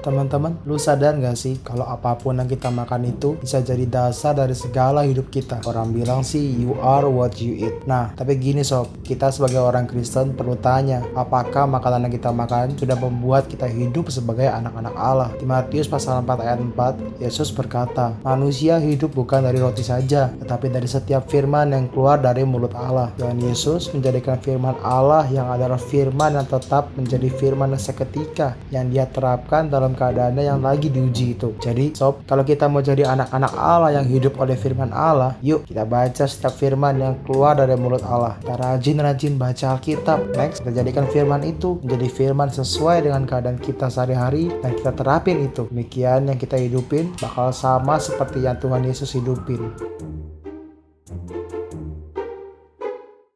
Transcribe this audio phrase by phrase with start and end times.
[0.00, 4.38] Teman-teman, lu sadar gak sih kalau apa pun yang kita makan itu bisa jadi dasar
[4.38, 5.62] dari segala hidup kita?
[5.66, 7.74] Orang bilang sih you are what you eat.
[7.84, 12.76] Nah, tapi gini sob, kita sebagai orang Kristen perlu tanya, apakah makanan yang kita makan
[12.76, 15.30] sudah membuat kita hidup sebagai anak-anak Allah?
[15.40, 20.86] Matius pasal 4 ayat 4, Yesus berkata, manusia hidup bukan dari roti saja, tetapi dari
[20.86, 23.10] setiap firman yang keluar dari mulut Allah.
[23.16, 28.92] Dan Yesus menjadikan firman Allah yang adalah firman yang tetap menjadi firman yang seketika yang
[28.92, 31.56] dia terapkan dalam dalam keadaannya yang lagi diuji itu.
[31.56, 35.88] Jadi, sob, kalau kita mau jadi anak-anak Allah yang hidup oleh firman Allah, yuk kita
[35.88, 38.36] baca setiap firman yang keluar dari mulut Allah.
[38.44, 40.36] Kita rajin-rajin baca Alkitab.
[40.36, 45.40] Next, kita jadikan firman itu menjadi firman sesuai dengan keadaan kita sehari-hari dan kita terapin
[45.48, 45.64] itu.
[45.72, 49.72] Demikian yang kita hidupin bakal sama seperti yang Tuhan Yesus hidupin.